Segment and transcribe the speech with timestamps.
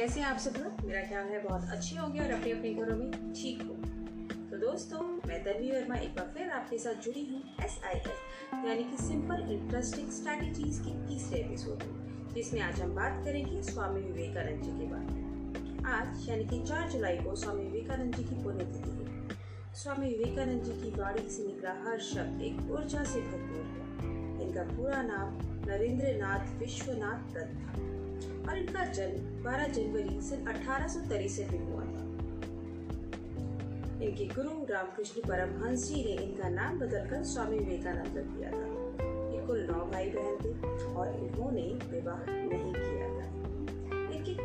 [0.00, 0.84] कैसे हैं आप सब लोग?
[0.86, 3.74] मेरा ख्याल है बहुत अच्छे होंगे और अपने अपने घरों में ठीक हो
[4.50, 8.06] तो दोस्तों, मैं तन्वी वर्मा एक बार फिर आपके साथ जुड़ी हूँ एस आई एस
[8.66, 14.00] यानी कि सिंपल इंटरेस्टिंग स्ट्रैटेजीज के तीसरे एपिसोड में, जिसमें आज हम बात करेंगे स्वामी
[14.00, 18.42] विवेकानंद जी के बारे में। आज, यानी कि चार जुलाई को स्वामी विवेकानंद जी की
[18.44, 23.64] पुण्यतिथि है। स्वामी विवेकानंद जी की वाणी से निकला हर शब्द एक ऊर्जा से भरपूर
[23.66, 25.38] है। इनका पूरा नाम
[25.70, 27.99] नरेंद्र नाथ विश्वनाथ दत्त था।
[28.50, 30.94] और इनका जन्म 12 जनवरी सन अठारह
[31.52, 32.00] में हुआ था।
[34.04, 38.66] इनके गुरु रामकृष्ण परमहंस जी ने इनका नाम बदलकर स्वामी विवेकानंद रख दिया था।
[39.34, 43.39] ये कुल नौ भाई बहन थे और इन्होंने विवाह नहीं किया था।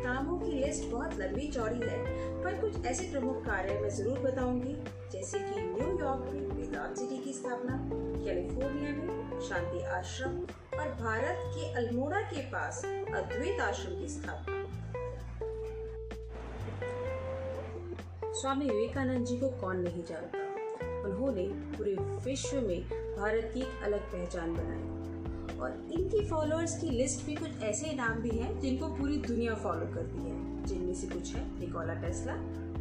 [0.06, 2.04] कामों की लिस्ट बहुत लंबी चौड़ी है,
[2.42, 4.74] पर कुछ ऐसे प्रमुख कार्य मैं ज़रूर बताऊँगी,
[5.12, 7.90] जैसे कि न्यूयॉर्क में वेदांत सिटी की स्थापना,
[8.24, 10.30] कैलिफ़ोर्निया में शांति आश्रम
[10.78, 14.62] और भारत के अल्मोड़ा के पास अद्वैत आश्रम की स्थापना।
[18.32, 20.38] स्वामी विवेकानंद जी को कौन नहीं जानता?
[21.08, 22.80] उन्होंने पूरे विश्व में
[23.18, 28.18] भारत की एक अलग पहचान बनाई। और इनकी फॉलोअर्स की लिस्ट में कुछ ऐसे नाम
[28.18, 32.36] भी हैं जिनको पूरी दुनिया फॉलो करती है। जिनमें से कुछ है निकोला टेस्ला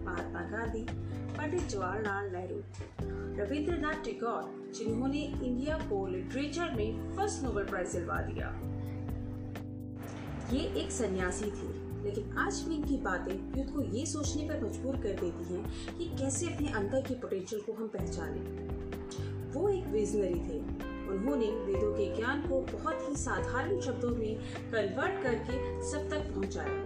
[0.05, 0.85] महात्मा गांधी,
[1.37, 2.55] पंडित जवाहरलाल नेहरू,
[3.43, 8.61] रविंद्रनाथ टैगोर, जिन्होंने इंडिया को लिटरेचर में फ़र्स्ट नोबेल प्राइज दिलवा दिया।
[10.53, 14.95] ये एक सन्यासी थी, लेकिन आज भी इनकी बातें युद्ध को ये सोचने पर मजबूर
[14.95, 18.45] कर देती हैं कि कैसे अपने अंदर के पोटेंशियल को हम पहचानें।
[19.51, 24.35] वो एक विजनरी थे। उन्होंने वेदों के ज्ञान को बहुत ही साधारण शब्दों में
[24.71, 26.83] कन्वर्ट करके सब तक पहुँचाया।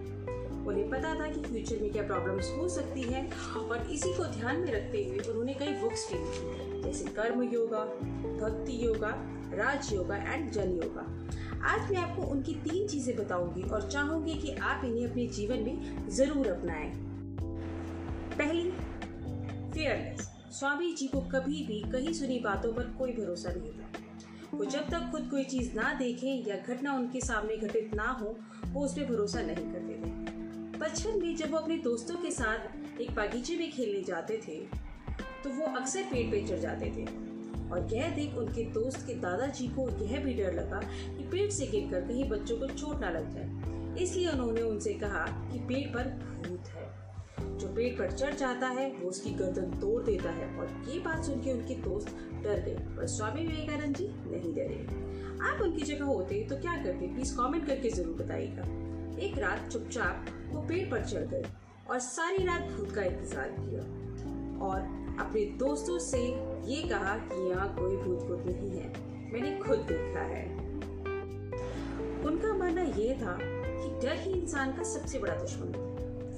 [0.67, 4.59] उन्हें पता था कि फ्यूचर में क्या प्रॉब्लम्स हो सकती हैं, और इसी को ध्यान
[4.59, 7.83] में रखते हुए उन्होंने कई बुक्स भी लिखी, जैसे कर्म योगा,
[8.41, 9.13] भक्ति योगा,
[9.53, 11.05] राज योगा एंड जन योगा।
[11.65, 16.09] आज मैं आपको उनकी तीन चीज़ें बताऊँगी और चाहूँगी कि आप इन्हें अपने जीवन में
[16.09, 16.91] ज़रूर अपनाएँ।
[18.37, 18.69] पहली
[19.73, 23.98] फेयरनेस स्वामी जी को कभी भी कहीं सुनी बातों पर कोई भरोसा नहीं था।
[24.53, 28.37] वो जब तक खुद कोई चीज़ ना देखें या घटना उनके सामने घटित ना हो,
[28.65, 33.01] वो उस पर भरोसा नहीं करते थे। बचपन में जब वो अपने दोस्तों के साथ
[33.01, 34.59] एक बागीचे में खेलने जाते थे
[35.43, 37.05] तो वो अक्सर पेड़ पे चढ़ जाते थे।
[37.69, 40.79] और यह देख उनके दोस्त के दादाजी को यह भी डर लगा
[41.17, 45.25] कि पेड़ से गिरकर कहीं बच्चों को चोट ना लग जाए। इसलिए उन्होंने उनसे कहा
[45.51, 46.09] कि पेड़ पर
[46.47, 47.08] भूत है।
[47.59, 51.23] जो पेड़ पर चढ़ जाता है, वो उसकी गर्दन तोड़ देता है और ये बात
[51.25, 52.09] सुन के उनके दोस्त
[52.43, 54.85] डर गए। पर स्वामी विवेकानंद जी नहीं डरे।
[55.49, 57.07] आप उनकी जगह होते तो क्या करते?
[57.07, 58.63] प्लीज़ कमेंट करके ज़रूर बताइएगा।
[59.19, 61.43] एक रात चुपचाप वो पेड़ पर चढ़ गए
[61.89, 63.81] और सारी रात भूत का इंतज़ार किया
[64.65, 64.79] और
[65.19, 66.19] अपने दोस्तों से
[66.65, 68.87] ये कहा कि यहाँ कोई भूत भूत नहीं है।
[69.33, 70.43] मैंने खुद देखा है।
[72.25, 75.88] उनका मानना यह था कि डर ही इंसान का सबसे बड़ा दुश्मन है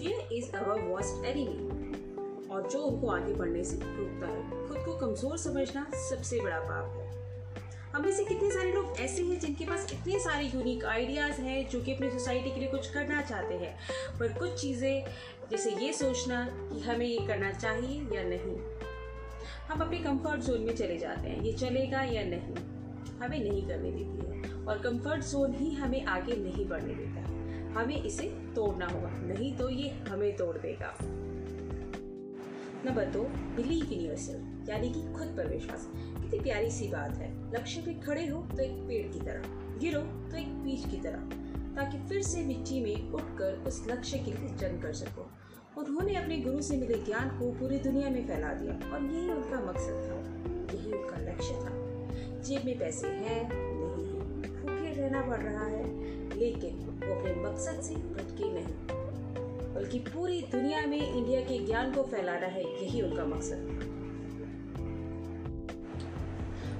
[0.01, 4.95] fear is our worst enemy और जो उनको आगे बढ़ने से रोकता है, खुद को
[4.95, 7.11] कमज़ोर समझना सबसे बड़ा पाप है।
[7.93, 11.69] हम में से कितने सारे लोग ऐसे हैं जिनके पास इतने सारे यूनिक आइडियाज़ हैं,
[11.69, 13.77] जो कि अपनी सोसाइटी के लिए कुछ करना चाहते हैं।
[14.19, 15.05] पर कुछ चीज़ें,
[15.51, 18.57] जैसे ये सोचना कि हमें ये करना चाहिए या नहीं।
[19.67, 22.55] हम अपने कंफर्ट जोन में चले जाते हैं, ये चलेगा या नहीं।
[23.19, 27.40] हमें नहीं करने देती है। और कंफर्ट जोन ही हमें आगे नहीं बढ़ने देता।
[27.71, 30.95] हमें इसे तोड़ना होगा, नहीं तो ये हमें तोड़ देगा।
[32.85, 33.21] नंबर दो
[33.55, 37.93] बिलीव इन योरसेल्फ यानी कि खुद पर विश्वास। कितनी प्यारी सी बात है। लक्ष्य पे
[37.93, 39.43] खड़े हो तो एक पेड़ की तरह,
[39.79, 41.19] गिरो तो एक बीज की तरह,
[41.75, 45.31] ताकि फिर से मिट्टी में उठकर उस लक्ष्य के लिए जंग कर सको।
[45.77, 49.59] उन्होंने अपने गुरु से मिले ज्ञान को पूरी दुनिया में फैला दिया, और यही उनका
[49.59, 50.41] मकसद था।
[50.77, 51.81] यही उनका लक्ष्य था।
[52.41, 57.81] जेब में पैसे हैं, नहीं है भूखे रहना पड़ रहा है। लेकिन वो अपने मकसद
[57.81, 58.99] से भटके नहीं
[59.73, 63.89] बल्कि पूरी दुनिया में इंडिया के ज्ञान को फैलाना है, यही उनका मकसद।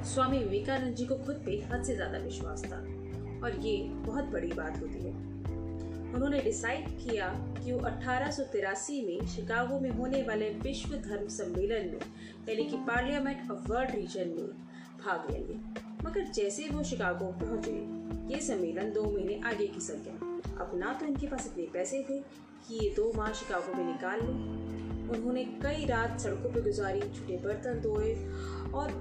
[0.05, 2.77] स्वामी विवेकानंद जी को खुद पे हद से ज़्यादा विश्वास था,
[3.43, 5.13] और ये बहुत बड़ी बात होती है।
[6.13, 7.27] उन्होंने डिसाइड किया
[7.63, 8.37] कि वो अठारह
[9.05, 12.01] में शिकागो में होने वाले विश्व धर्म सम्मेलन में,
[12.49, 14.70] यानी कि पार्लियामेंट ऑफ़ वर्ल्ड रीजन में
[15.05, 15.59] भाग लेंगे।
[16.05, 17.71] मगर जैसे वो शिकागो पहुँचे,
[18.33, 22.19] ये सम्मेलन दो महीने आगे खिसक गया अब ना तो इनके पास इतने पैसे थे
[22.19, 27.37] कि ये दो माह शिकागो में निकाल लें। उन्होंने कई रात सड़कों पर गुजारी छुटे
[27.37, 28.13] बर्तन धोए
[28.73, 28.91] और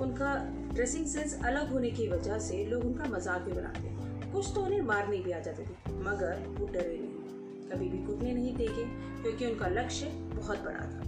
[0.00, 0.34] उनका
[0.74, 3.90] ड्रेसिंग सेंस अलग होने की वजह से लोग उनका मज़ाक भी बनाते
[4.32, 8.32] कुछ तो उन्हें मारने भी आ जाते थे, मगर वो डरे नहीं। कभी भी घुटने
[8.32, 8.84] नहीं देखे,
[9.22, 11.02] क्योंकि उनका लक्ष्य बहुत बड़ा था।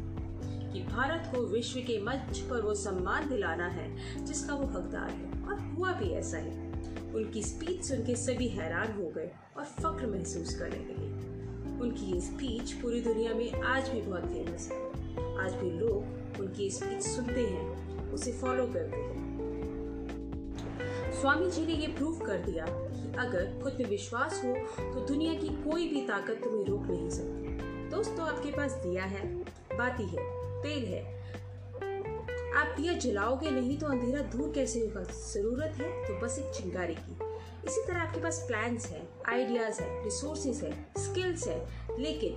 [0.75, 5.43] कि भारत को विश्व के मंच पर वो सम्मान दिलाना है, जिसका वो हकदार है,
[5.44, 6.50] और हुआ भी ऐसा ही।
[7.15, 11.12] उनकी स्पीच सुन के सभी हैरान हो गए और फक्र महसूस करने लगे।
[11.81, 14.82] उनकी ये स्पीच पूरी दुनिया में आज भी बहुत फ़ेमस है।
[15.44, 19.23] आज भी लोग उनकी स्पीच सुनते हैं, उसे फॉलो करते हैं।
[21.20, 25.35] स्वामी जी ने ये प्रूव कर दिया कि अगर खुद में विश्वास हो तो दुनिया
[25.35, 29.27] की कोई भी ताकत तुम्हें रोक नहीं सकती। दोस्तों, आपके पास दिया है,
[29.79, 31.03] बाती है। तेल है।
[32.55, 35.03] आप दिया जलाओगे नहीं तो अंधेरा दूर कैसे होगा?
[35.03, 37.17] ज़रूरत है तो बस एक चिंगारी की।
[37.67, 41.59] इसी तरह आपके पास प्लान्स है आइडियाज़ है रिसोर्सेज है स्किल्स है,
[42.01, 42.33] लेकिन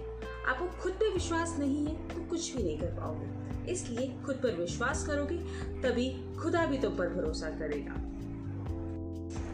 [0.48, 4.56] आपको खुद पे विश्वास नहीं है तो कुछ भी नहीं कर पाओगे। इसलिए खुद पर
[4.56, 5.38] विश्वास करोगे,
[5.82, 7.96] तभी खुदा भी तुम तो पर भरोसा करेगा।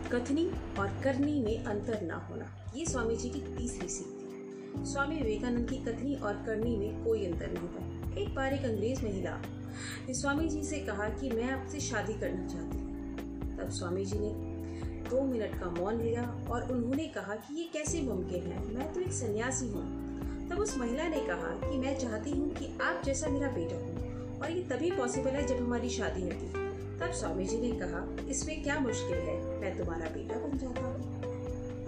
[0.10, 0.50] कथनी
[0.80, 4.23] और करनी में अंतर ना होना। ये स्वामी जी की तीसरी सीख थी।
[4.82, 9.04] स्वामी विवेकानंद की कथनी और करनी में कोई अंतर नहीं था एक बार एक अंग्रेज़
[9.06, 9.42] महिला
[10.08, 14.20] ने स्वामी जी से कहा कि मैं आपसे शादी करना चाहती हूँ। तब स्वामी जी
[14.20, 14.30] ने
[15.10, 18.74] दो मिनट का मौन लिया और उन्होंने कहा कि ये कैसे मुमकिन है?
[18.74, 19.84] मैं तो एक सन्यासी हूँ।
[20.50, 24.42] तब उस महिला ने कहा कि मैं चाहती हूँ कि आप जैसा मेरा बेटा हो
[24.42, 26.48] और ये तभी पॉसिबल है जब हमारी शादी होगी।
[27.00, 29.60] तब स्वामी जी ने कहा, इसमें क्या मुश्किल है?
[29.60, 31.23] मैं तुम्हारा बेटा बन जाता हूँ।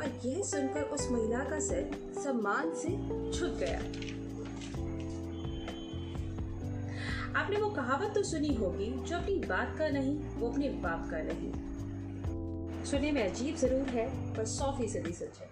[0.06, 1.90] और यह सुनकर उस महिला का सिर
[2.24, 2.90] सम्मान से
[3.32, 3.80] झुक गया।
[7.40, 11.22] आपने वो कहावत तो सुनी होगी, जो अपनी बात का नहीं, वो अपने बाप का
[11.22, 15.50] नहीं। सुनने में अजीब ज़रूर है, पर सौ फ़ीसदी सच है।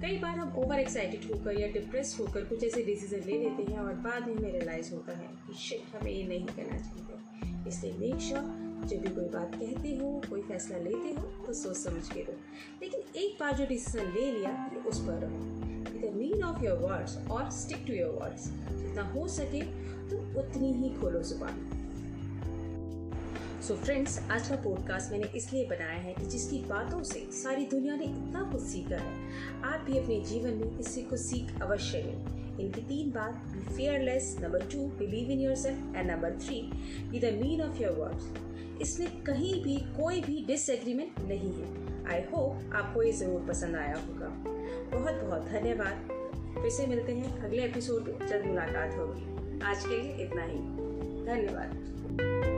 [0.00, 3.78] कई बार हम ओवर एक्साइटेड होकर या डिप्रेस होकर कुछ ऐसे डिसीज़न ले लेते हैं
[3.78, 7.92] और बाद में हमें रियलाइज़ होता है कि शिट हमें ये नहीं करना चाहिए। इसलिए
[7.92, 12.08] मेक श्योर जब भी कोई बात कहते हो, कोई फैसला लेते हो तो सोच समझ
[12.08, 12.34] के लो
[12.82, 16.78] लेकिन एक बार जो डिसीज़न ले लिया तो उस पर रहो। इधर मीन ऑफ़ योर
[16.78, 19.62] वर्ड्स और स्टिक टू योर वर्ड्स जितना हो सके
[20.10, 21.66] तो उतनी ही खोलो ज़ुबान।
[23.62, 27.64] सो so फ्रेंड्स आज का पॉडकास्ट मैंने इसलिए बनाया है कि जिसकी बातों से सारी
[27.66, 32.02] दुनिया ने इतना कुछ सीखा है। आप भी अपने जीवन में इससे कुछ सीख अवश्य
[32.02, 36.60] लें। इनकी तीन बात be fearless number two believe in yourself and number three
[37.10, 38.24] be the man of your words
[38.82, 43.94] इसमें कहीं भी कोई भी डिसएग्रीमेंट नहीं है। आई होप आपको ये ज़रूर पसंद आया
[43.96, 44.28] होगा।
[44.96, 46.08] बहुत बहुत धन्यवाद।
[46.62, 50.58] फिर से मिलते हैं अगले एपिसोड में। जल्द मुलाकात होगी। आज के लिए इतना ही।
[51.26, 52.57] धन्यवाद।